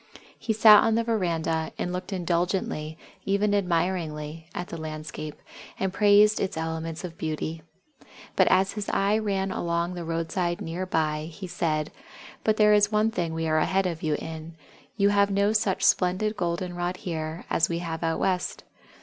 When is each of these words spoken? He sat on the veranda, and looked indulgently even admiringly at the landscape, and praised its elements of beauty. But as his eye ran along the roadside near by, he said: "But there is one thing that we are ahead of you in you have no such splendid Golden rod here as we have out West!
He 0.39 0.51
sat 0.51 0.83
on 0.83 0.95
the 0.95 1.03
veranda, 1.03 1.73
and 1.77 1.93
looked 1.93 2.11
indulgently 2.11 2.97
even 3.23 3.53
admiringly 3.53 4.47
at 4.51 4.69
the 4.69 4.81
landscape, 4.81 5.39
and 5.79 5.93
praised 5.93 6.39
its 6.39 6.57
elements 6.57 7.03
of 7.03 7.19
beauty. 7.19 7.61
But 8.35 8.47
as 8.47 8.71
his 8.71 8.89
eye 8.89 9.19
ran 9.19 9.51
along 9.51 9.93
the 9.93 10.03
roadside 10.03 10.59
near 10.59 10.87
by, 10.87 11.29
he 11.31 11.45
said: 11.45 11.91
"But 12.43 12.57
there 12.57 12.73
is 12.73 12.91
one 12.91 13.11
thing 13.11 13.29
that 13.29 13.35
we 13.35 13.47
are 13.47 13.59
ahead 13.59 13.85
of 13.85 14.01
you 14.01 14.15
in 14.15 14.55
you 14.97 15.09
have 15.09 15.29
no 15.29 15.53
such 15.53 15.83
splendid 15.83 16.35
Golden 16.35 16.75
rod 16.75 16.97
here 16.97 17.45
as 17.51 17.69
we 17.69 17.77
have 17.77 18.01
out 18.01 18.17
West! 18.17 18.63